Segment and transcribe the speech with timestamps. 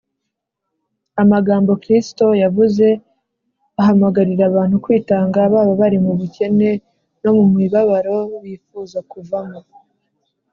[1.21, 2.85] Amagambo Kristo yavuze
[3.79, 6.69] ahamagarira abantu kwitanga, baba bari mu bukene
[7.23, 9.59] no mu mibabaro bifuza kuvamo